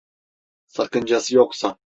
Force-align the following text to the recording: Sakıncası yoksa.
Sakıncası 0.65 1.35
yoksa. 1.35 1.77